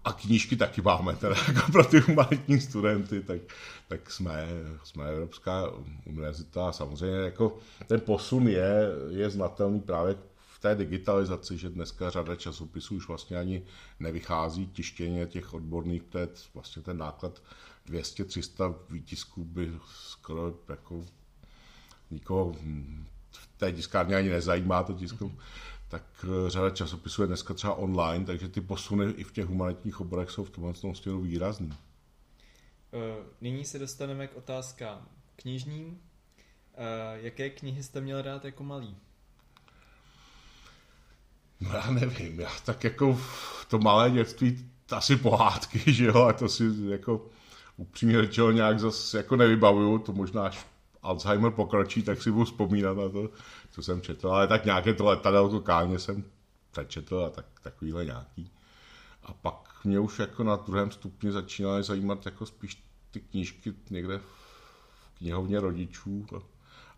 [0.05, 3.41] a knížky taky máme, teda jako pro ty humanitní studenty, tak,
[3.89, 4.49] tak jsme,
[4.85, 5.73] jsme Evropská
[6.07, 6.73] univerzita.
[6.73, 10.17] Samozřejmě jako ten posun je, je znatelný právě
[10.61, 13.63] té digitalizaci, že dneska řada časopisů už vlastně ani
[14.01, 17.43] nevychází tištěně těch odborných, to je vlastně ten náklad
[17.89, 21.05] 200-300 výtisků by skoro jako
[22.11, 22.53] nikoho
[23.33, 25.41] v té tiskárně ani nezajímá to tisku, mm-hmm.
[25.89, 30.01] tak eh, řada časopisů je dneska třeba online, takže ty posuny i v těch humanitních
[30.01, 31.73] oborech jsou v tomhle směru výrazný.
[33.41, 36.01] Nyní se dostaneme k otázkám knižním.
[37.15, 38.97] Jaké knihy jste měl rád jako malý?
[41.61, 46.33] No já nevím, já tak jako v to malé dětství asi pohádky, že jo, a
[46.33, 47.27] to si jako
[47.77, 50.67] upřímně řečeno nějak zase jako nevybavuju, to možná až
[51.03, 53.31] Alzheimer pokročí, tak si budu vzpomínat na to,
[53.71, 56.25] co jsem četl, ale tak nějaké to letadelko káně jsem
[56.71, 58.51] přečetl a tak, takovýhle nějaký.
[59.23, 64.19] A pak mě už jako na druhém stupni začínaly zajímat jako spíš ty knížky někde
[64.19, 66.27] v knihovně rodičů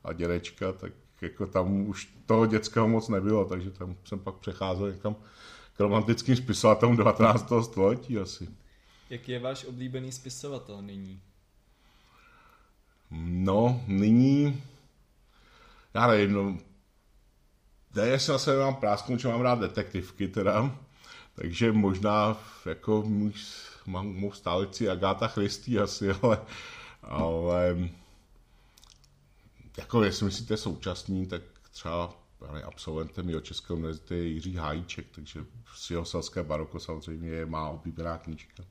[0.05, 0.92] a dědečka, tak
[1.23, 5.17] jako tam už toho dětského moc nebylo, takže tam jsem pak přecházel někam
[5.77, 7.53] k romantickým spisovatelům 19.
[7.63, 8.49] století asi.
[9.11, 11.21] Jaký je váš oblíbený spisovatel nyní?
[13.21, 14.63] No, nyní,
[15.95, 16.59] já nevím, no,
[17.95, 20.79] ne, jestli na sebe mám prásknout, že mám rád detektivky teda,
[21.35, 23.33] takže možná jako můj,
[23.87, 26.39] mám mou stálici Agáta Christy asi, ale,
[27.03, 27.77] ale
[29.77, 32.23] jako jestli myslíte současný, tak třeba
[32.65, 35.45] absolventem jeho České univerzity je Jiří Hájíček, takže
[35.77, 38.65] z jeho selské baroko samozřejmě je má oblíbená knižka.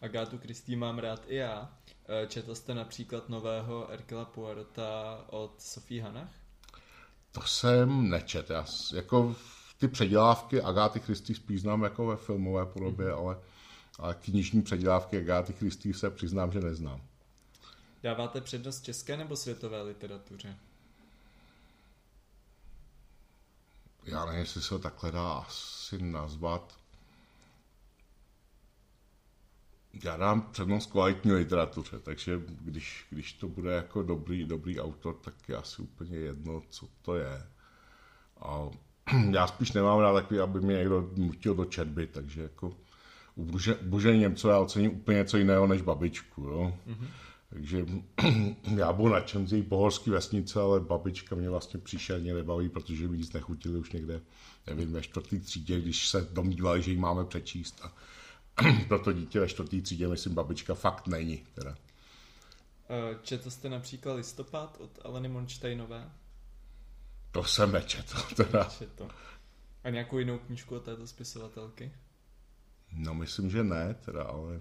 [0.00, 1.72] Agátu Kristý mám rád i já.
[2.08, 6.30] Eh, četl jste například nového Erkela Poirota od Sofie Hanach?
[7.32, 8.50] To jsem nečet.
[8.50, 9.36] Já, jako
[9.78, 13.26] ty předělávky Agáty Christy spíš znám jako ve filmové podobě, mm-hmm.
[13.26, 13.38] ale,
[13.98, 17.00] ale knižní předělávky Agáty Christy se přiznám, že neznám.
[18.04, 20.56] Dáváte přednost české nebo světové literatuře?
[24.04, 26.78] Já nevím, jestli se takhle dá asi nazvat.
[30.04, 35.48] Já dám přednost kvalitní literatuře, takže když, když to bude jako dobrý, dobrý autor, tak
[35.48, 37.46] je asi úplně jedno, co to je.
[38.40, 38.68] A
[39.30, 42.76] já spíš nemám rád takový, aby mě někdo nutil do četby, takže jako
[43.36, 43.44] u
[43.82, 46.42] Bože Němcové já ocením úplně něco jiného než babičku.
[46.42, 46.78] Jo?
[46.86, 47.08] Mm-hmm.
[47.54, 47.86] Takže
[48.76, 53.18] já budu nadšen z její pohorský vesnice, ale babička mě vlastně příšerně nebaví, protože by
[53.18, 54.20] nic nechutili už někde,
[54.66, 57.80] nevím, ve čtvrtý třídě, když se domnívali, že ji máme přečíst.
[57.82, 57.92] A
[58.88, 61.42] proto dítě ve čtvrtý třídě, myslím, babička fakt není.
[61.54, 61.76] Teda.
[62.90, 66.10] Eh, četl jste například Listopad od Aleny Monštejnové?
[67.30, 68.16] To jsem nečetl.
[68.36, 68.64] Teda.
[68.64, 69.08] Četl.
[69.84, 71.92] A nějakou jinou knížku od této spisovatelky?
[72.92, 74.60] No, myslím, že ne, teda, ale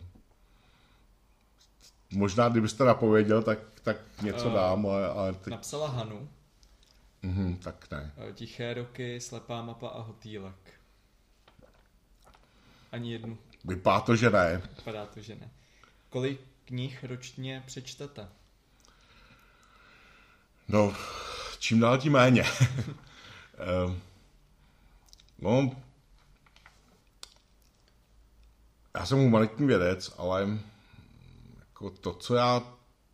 [2.15, 5.08] možná kdybyste napověděl, tak, tak něco uh, dám, ale...
[5.08, 5.52] ale teď...
[5.52, 6.30] Napsala Hanu.
[7.21, 8.12] Mhm, tak ne.
[8.17, 10.73] Eh, Tiché roky, Slepá mapa a Hotýlek.
[12.91, 13.38] Ani jednu.
[13.65, 14.62] Vypadá to, že ne.
[14.78, 15.49] Vypadá to, že ne.
[16.10, 18.30] Kolik knih ročně přečtete?
[20.67, 20.95] No,
[21.60, 22.43] čím dál tím méně.
[23.58, 24.02] Ehm,
[25.39, 25.71] no,
[28.97, 30.47] já jsem humanitní vědec, ale
[31.83, 32.63] jako to, co já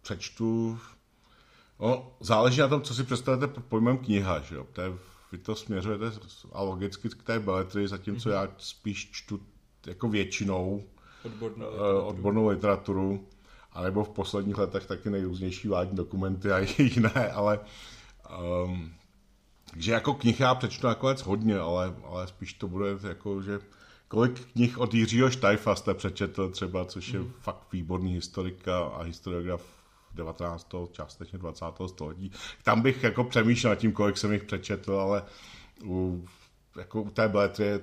[0.01, 0.79] přečtu,
[1.79, 4.67] no, záleží na tom, co si představíte pod pojmem kniha, že jo?
[4.73, 4.93] To je,
[5.32, 6.12] vy to směřujete
[6.51, 8.34] a logicky k té beletry, zatímco mm-hmm.
[8.34, 9.39] já spíš čtu
[9.88, 10.84] jako většinou
[11.25, 13.27] odbornou eh, literaturu, odbornou literaturu
[13.71, 17.60] anebo v posledních letech taky nejrůznější vládní dokumenty a jiné, ale
[18.65, 18.93] um,
[19.71, 23.60] takže jako knih já přečtu nakonec hodně, ale, ale spíš to bude jako, že
[24.10, 27.32] kolik knih od Jiřího Štajfa jste přečetl třeba, což je mm.
[27.39, 29.62] fakt výborný historika a historiograf
[30.13, 30.67] 19.
[30.91, 31.65] částečně 20.
[31.88, 32.32] století.
[32.63, 35.24] Tam bych jako přemýšlel tím, kolik jsem jich přečetl, ale
[35.84, 36.26] u,
[36.78, 37.80] jako u té beletry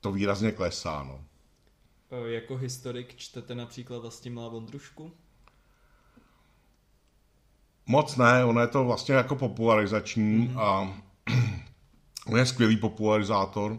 [0.00, 1.02] to výrazně klesá.
[1.02, 1.24] No.
[2.10, 5.12] E, jako historik čtete například Vlastimila Vondrušku?
[7.86, 10.60] Moc ne, ono je to vlastně jako popularizační mm-hmm.
[10.60, 10.96] a
[12.26, 13.78] on je skvělý popularizátor,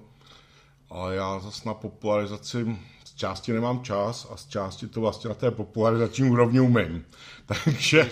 [0.96, 5.34] ale já zase na popularizaci z části nemám čas a z části to vlastně na
[5.34, 7.06] té popularizační úrovni umím.
[7.46, 8.10] Takže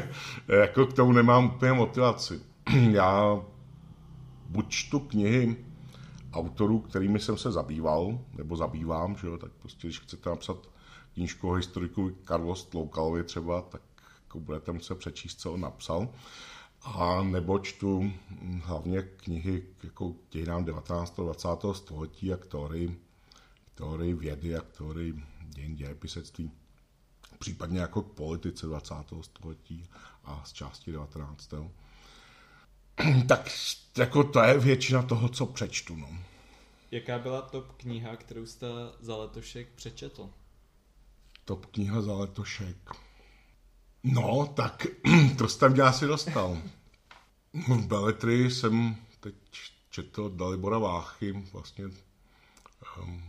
[0.62, 2.40] jako k tomu nemám úplně motivaci.
[2.90, 3.40] Já
[4.48, 5.56] buď čtu knihy
[6.32, 10.56] autorů, kterými jsem se zabýval, nebo zabývám, že jo, tak prostě, když chcete napsat
[11.14, 13.82] knížku o historiku Carlos Tloukalovi třeba, tak
[14.22, 16.08] jako budete muset přečíst, co on napsal.
[16.84, 18.12] A nebo čtu
[18.62, 21.16] hlavně knihy jako dějinám 19.
[21.16, 21.48] 20.
[21.72, 23.00] století a teorii,
[23.74, 26.50] teorii vědy a teorii dějin dějepisectví.
[27.38, 28.94] Případně jako k politice 20.
[29.20, 29.86] století
[30.24, 31.54] a z části 19.
[33.28, 33.48] tak
[33.98, 35.96] jako to je většina toho, co přečtu.
[35.96, 36.08] No.
[36.90, 38.66] Jaká byla top kniha, kterou jste
[39.00, 40.30] za letošek přečetl?
[41.44, 42.76] Top kniha za letošek.
[44.04, 44.86] No, tak
[45.46, 46.62] jste mě asi dostal.
[47.52, 49.34] V Beletry jsem teď
[49.90, 51.84] četl Dalibora Váchy, vlastně
[53.02, 53.22] um,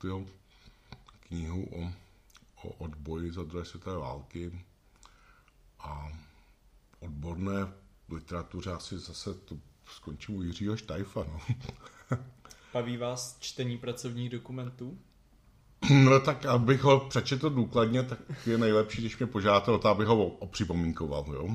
[0.00, 0.26] tyjo,
[1.20, 1.92] knihu o,
[2.62, 4.64] o odboji za druhé světové války
[5.78, 6.12] a
[7.00, 7.72] odborné
[8.08, 11.24] literatuře asi zase to skončím u Jiřího Štajfa.
[11.24, 11.40] No.
[12.72, 14.98] Baví vás čtení pracovních dokumentů?
[15.90, 20.06] No tak abych ho přečetl důkladně, tak je nejlepší, když mě požádáte o to, abych
[20.06, 21.48] ho opřipomínkoval, jo.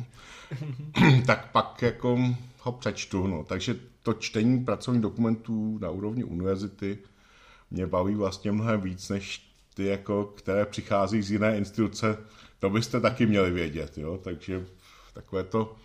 [1.25, 2.19] tak pak jako
[2.61, 3.43] ho přečtu, no.
[3.43, 6.97] Takže to čtení pracovních dokumentů na úrovni univerzity
[7.71, 12.17] mě baví vlastně mnohem víc, než ty, jako, které přichází z jiné instituce,
[12.59, 14.19] to byste taky měli vědět, jo.
[14.23, 14.65] Takže
[15.13, 15.75] takové to,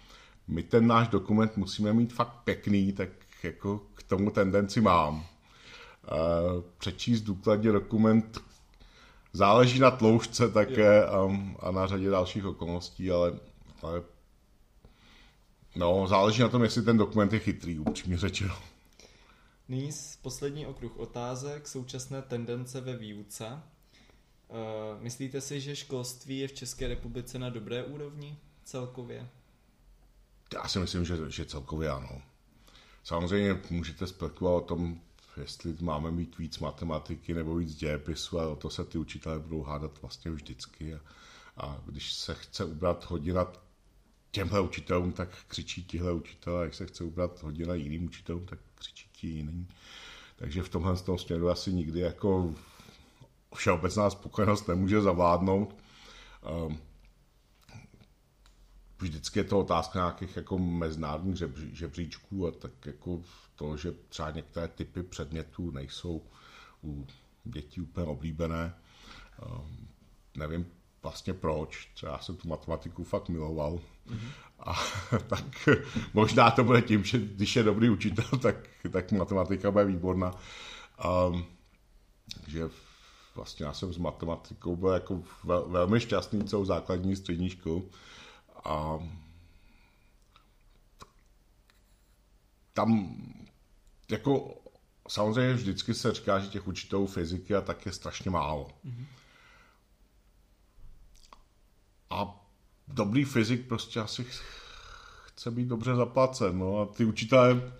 [0.48, 3.08] my ten náš dokument musíme mít fakt pěkný, tak
[3.42, 5.24] jako k tomu tendenci mám
[6.78, 8.40] přečíst důkladně dokument
[9.32, 11.28] záleží na tloušťce také a,
[11.60, 13.38] a na řadě dalších okolností, ale,
[13.82, 14.02] ale
[15.76, 18.58] no, záleží na tom, jestli ten dokument je chytrý, upřímně řečeno.
[19.68, 19.90] Nyní
[20.22, 23.62] poslední okruh otázek, současné tendence ve výuce.
[24.48, 29.28] Uh, myslíte si, že školství je v České republice na dobré úrovni celkově?
[30.54, 32.22] Já si myslím, že, že celkově ano.
[33.04, 35.00] Samozřejmě můžete spekulovat o tom,
[35.40, 39.62] jestli máme mít víc matematiky nebo víc dějepisu, ale o to se ty učitelé budou
[39.62, 40.94] hádat vlastně vždycky.
[40.94, 41.00] A,
[41.56, 43.46] a když se chce ubrat hodina
[44.30, 49.08] těmhle učitelům, tak křičí tihle učitelé, jak se chce ubrat hodina jiným učitelům, tak křičí
[49.12, 49.66] ti jiný.
[50.36, 52.54] Takže v tomhle tom směru asi nikdy jako
[53.54, 55.76] všeobecná spokojenost nemůže zavládnout.
[56.66, 56.78] Um,
[58.98, 63.22] vždycky je to otázka nějakých jako mezinárodních žebříčků a tak jako
[63.54, 66.22] to, že třeba některé typy předmětů nejsou
[66.84, 67.06] u
[67.44, 68.74] dětí úplně oblíbené.
[69.42, 69.88] Ehm,
[70.36, 70.66] nevím
[71.02, 73.80] vlastně proč, třeba já jsem tu matematiku fakt miloval.
[74.06, 74.30] Mm-hmm.
[74.58, 74.74] A
[75.18, 75.68] tak
[76.14, 78.56] možná to bude tím, že když je dobrý učitel, tak,
[78.90, 80.34] tak matematika bude výborná.
[81.28, 81.44] Um,
[82.46, 82.70] že
[83.34, 87.90] vlastně já jsem s matematikou byl jako vel, velmi šťastný celou základní střední školu.
[88.68, 88.98] A
[92.72, 93.16] tam
[94.10, 94.54] jako
[95.08, 98.68] samozřejmě vždycky se říká, že těch učitelů fyziky a tak je strašně málo.
[98.84, 99.04] Mm-hmm.
[102.10, 102.44] A
[102.88, 104.26] dobrý fyzik prostě asi
[105.26, 106.58] chce být dobře zaplacen.
[106.58, 107.72] No a ty učitelé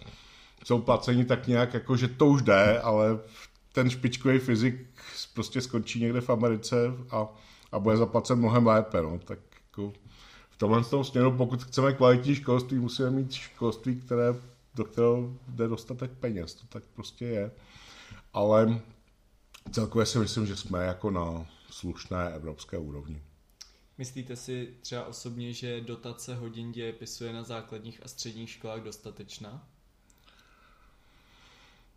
[0.64, 3.18] jsou placeni tak nějak, jako že to už jde, ale
[3.72, 4.87] ten špičkový fyzik
[5.35, 6.77] prostě skončí někde v Americe
[7.11, 7.29] a,
[7.72, 9.03] a bude zaplacen mnohem lépe.
[9.03, 9.18] No.
[9.18, 9.92] Tak jako
[10.59, 14.35] tomhle tom směru, pokud chceme kvalitní školství, musíme mít školství, které
[14.79, 16.55] do kterého jde dostatek peněz.
[16.55, 17.51] To tak prostě je.
[18.33, 18.81] Ale
[19.73, 23.23] celkově si myslím, že jsme jako na slušné evropské úrovni.
[23.99, 29.68] Myslíte si třeba osobně, že dotace hodin dějepisu je na základních a středních školách dostatečná?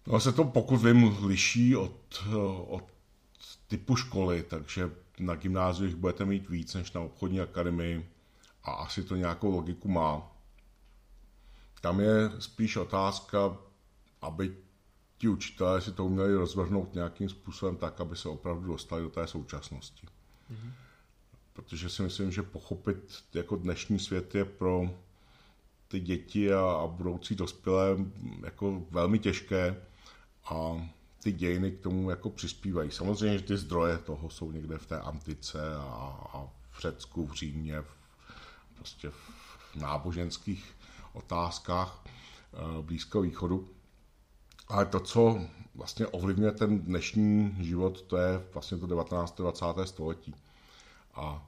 [0.08, 2.24] No se to pokud vím liší od,
[2.68, 2.84] od
[3.68, 8.11] typu školy, takže na gymnáziích budete mít víc než na obchodní akademii
[8.64, 10.32] a asi to nějakou logiku má.
[11.82, 13.58] Tam je spíš otázka,
[14.22, 14.58] aby
[15.18, 19.28] ti učitelé si to uměli rozvrhnout nějakým způsobem tak, aby se opravdu dostali do té
[19.28, 20.08] současnosti.
[20.52, 20.72] Mm-hmm.
[21.54, 24.90] Protože si myslím, že pochopit jako dnešní svět je pro
[25.88, 27.98] ty děti a, a budoucí dospělé
[28.44, 29.82] jako velmi těžké
[30.46, 30.88] a
[31.24, 32.92] ty dějiny k tomu jako přispívají.
[32.92, 35.82] Samozřejmě, že ty zdroje toho jsou někde v té antice a,
[36.34, 38.01] a v Řecku, v Římě, v,
[38.82, 40.76] prostě v náboženských
[41.14, 43.68] otázkách eh, Blízkého východu.
[44.68, 45.42] Ale to, co
[45.76, 49.38] vlastně ovlivňuje ten dnešní život, to je vlastně to 19.
[49.38, 49.66] 20.
[49.86, 50.36] století.
[51.16, 51.48] A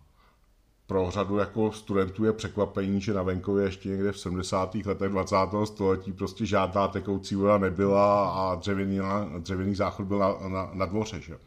[0.88, 4.76] pro řadu jako studentů je překvapení, že na venkově ještě někde v 70.
[4.76, 5.36] letech 20.
[5.65, 9.00] století prostě žádná tekoucí voda nebyla a dřevěný,
[9.39, 11.22] dřevěný záchod byl na, na, na dvoře.
[11.22, 11.38] Že?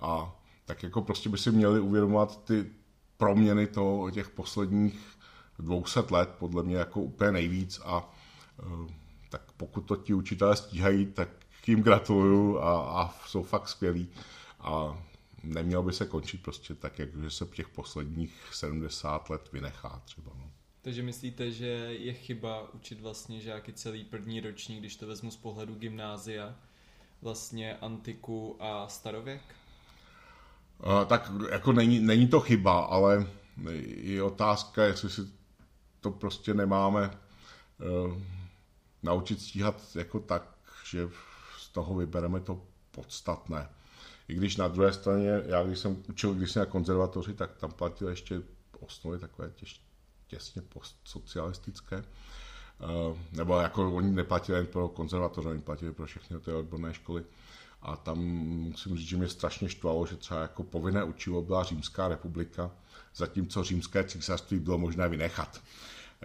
[0.00, 2.81] A tak jako prostě by si měli uvědomovat ty
[3.16, 5.18] proměny toho, těch posledních
[5.58, 8.14] 200 let, podle mě jako úplně nejvíc a
[8.58, 8.92] eh,
[9.28, 11.28] tak pokud to ti učitelé stíhají, tak
[11.66, 14.08] jim gratuluju a, a jsou fakt skvělí
[14.60, 15.02] a
[15.42, 20.32] nemělo by se končit prostě tak, jak že se těch posledních 70 let vynechá třeba.
[20.38, 20.50] No.
[20.82, 21.66] Takže myslíte, že
[21.98, 26.56] je chyba učit vlastně žáky celý první ročník, když to vezmu z pohledu gymnázia,
[27.22, 29.42] vlastně antiku a starověk?
[30.86, 33.26] Uh, tak jako není, není to chyba, ale
[33.96, 35.20] je otázka, jestli si
[36.00, 37.10] to prostě nemáme
[38.06, 38.16] uh,
[39.02, 40.42] naučit stíhat jako tak,
[40.90, 41.08] že
[41.58, 43.68] z toho vybereme to podstatné.
[44.28, 47.70] I když na druhé straně, já když jsem učil když jsem na konzervatoři, tak tam
[47.70, 48.42] platil ještě
[48.80, 49.80] osnovy takové těž,
[50.26, 51.96] těsně postsocialistické.
[51.98, 57.24] Uh, nebo jako oni neplatili jen pro konzervatoře, oni platili pro všechny ty odborné školy.
[57.82, 62.08] A tam musím říct, že mě strašně štvalo, že třeba jako povinné učivo byla Římská
[62.08, 62.70] republika,
[63.16, 65.60] zatímco římské císařství bylo možné vynechat.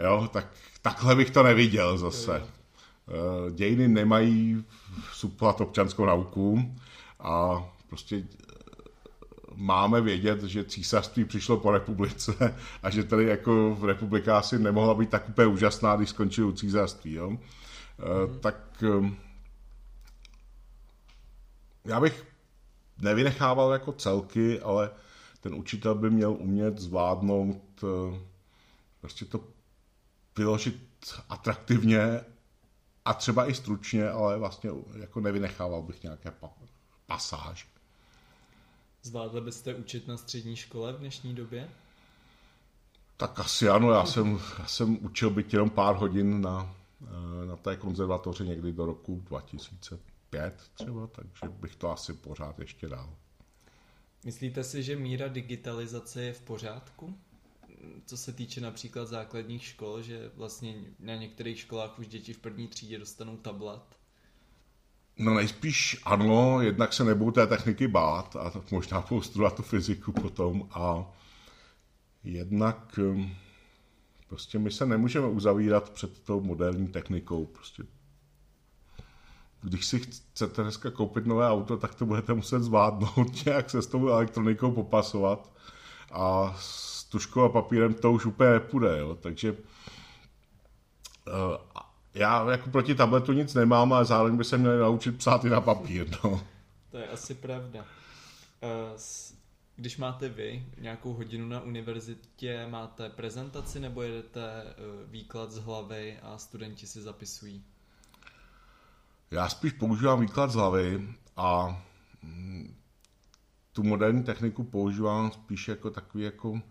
[0.03, 0.47] Jo, tak
[0.81, 2.43] takhle bych to neviděl zase.
[2.43, 4.65] Eh, dějiny nemají
[5.13, 6.75] suplovat občanskou nauku
[7.19, 8.23] a prostě
[9.55, 15.09] máme vědět, že císařství přišlo po republice a že tady jako republika asi nemohla být
[15.09, 17.13] tak úplně úžasná, když skončilo císařství.
[17.13, 17.29] Jo?
[17.29, 17.39] Mm.
[18.39, 19.11] Tak eh,
[21.87, 22.27] já bych
[22.97, 24.91] nevynechával jako celky, ale
[25.41, 28.19] ten učitel by měl umět zvládnout eh,
[29.01, 29.43] prostě to
[30.37, 30.75] vyložit
[31.29, 32.21] atraktivně
[33.05, 34.69] a třeba i stručně, ale vlastně
[34.99, 36.33] jako nevynechával bych nějaké
[37.05, 37.67] pasáž.
[39.03, 41.69] Zvládli byste učit na střední škole v dnešní době?
[43.17, 47.55] Tak asi ano, já jsem, já jsem učil být jenom pár hodin na, eh, na
[47.55, 49.23] té konzervatoři někdy do roku
[50.31, 53.15] 2005 třeba, takže bych to asi pořád ještě dal.
[54.25, 57.17] Myslíte si, že míra digitalizace je v pořádku?
[58.05, 62.67] Co se týče například základních škol, že vlastně na některých školách už děti v první
[62.67, 63.81] třídě dostanou tablet?
[65.17, 70.11] No nejspíš ano, jednak se nebudou té techniky bát a možná budou studovat tu fyziku
[70.11, 71.13] potom a
[72.23, 73.35] jednak hm,
[74.27, 77.45] prostě my se nemůžeme uzavírat před tou moderní technikou.
[77.45, 77.83] Prostě
[79.61, 83.87] když si chcete dneska koupit nové auto, tak to budete muset zvládnout, nějak se s
[83.87, 85.51] tou elektronikou popasovat
[86.11, 89.15] a s tuškou a papírem to už úplně nepůjde, jo.
[89.15, 89.57] takže uh,
[92.13, 95.61] já jako proti tabletu nic nemám, ale zároveň by se měli naučit psát i na
[95.61, 96.07] papír.
[96.23, 96.41] No.
[96.91, 97.85] To je asi pravda.
[98.61, 98.97] Eh,
[99.75, 104.73] když máte vy nějakou hodinu na univerzitě, máte prezentaci nebo jedete eh,
[105.05, 107.63] výklad z hlavy a studenti si zapisují?
[109.31, 111.81] Já spíš používám výklad z hlavy a
[112.23, 112.75] mm,
[113.71, 116.61] tu moderní techniku používám spíš jako takový jako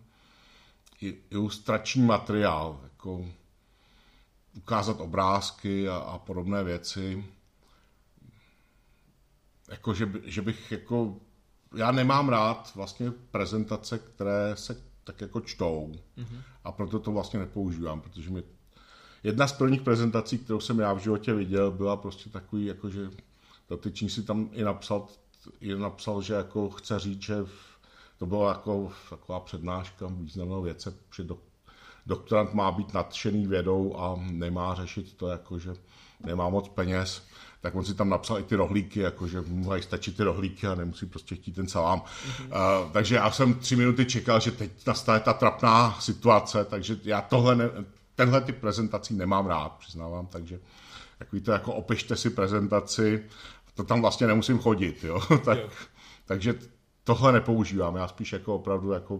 [1.29, 3.25] ilustrační materiál, jako
[4.57, 7.25] ukázat obrázky a, a podobné věci.
[9.71, 11.15] Jako, že, že bych jako,
[11.75, 16.41] já nemám rád vlastně prezentace, které se tak jako čtou mm-hmm.
[16.63, 18.43] a proto to vlastně nepoužívám, protože mi
[19.27, 23.09] jedna z prvních prezentací, kterou jsem já v životě viděl, byla prostě takový, jako že
[23.69, 25.07] dotyčný si tam i napsal,
[25.61, 27.35] i napsal, že jako chce říct, že
[28.19, 31.37] to byla jako taková přednáška významného věce, že do,
[32.05, 35.73] doktorant má být nadšený vědou a nemá řešit to, jako že
[36.25, 37.23] nemá moc peněz,
[37.61, 41.05] tak on si tam napsal i ty rohlíky, jakože mu stačit ty rohlíky a nemusí
[41.05, 41.99] prostě chtít ten salám.
[41.99, 42.45] Mm-hmm.
[42.85, 47.21] Uh, takže já jsem tři minuty čekal, že teď nastane ta trapná situace, takže já
[47.21, 47.69] tohle ne,
[48.17, 50.59] tenhle typ prezentací nemám rád, přiznávám, takže
[51.17, 53.23] takový to jako opište si prezentaci,
[53.73, 55.21] to tam vlastně nemusím chodit, jo.
[55.45, 55.69] tak, jo.
[56.25, 56.55] takže
[57.03, 59.19] tohle nepoužívám, já spíš jako opravdu jako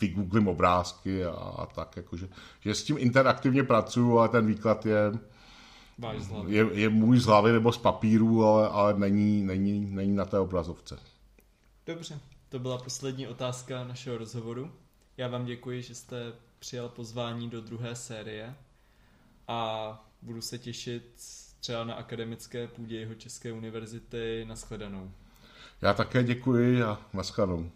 [0.00, 2.28] vygooglím obrázky a, a tak, jakože,
[2.60, 5.12] že s tím interaktivně pracuju, ale ten výklad je,
[6.46, 10.38] je, je můj z hlavy nebo z papíru, ale, ale není, není, není na té
[10.38, 10.98] obrazovce.
[11.86, 14.70] Dobře, to byla poslední otázka našeho rozhovoru.
[15.16, 16.32] Já vám děkuji, že jste
[16.66, 18.54] přijal pozvání do druhé série
[19.48, 19.90] a
[20.22, 21.14] budu se těšit
[21.60, 24.44] třeba na akademické půdě jeho České univerzity.
[24.48, 25.12] Naschledanou.
[25.82, 27.70] Já také děkuji a naschledanou.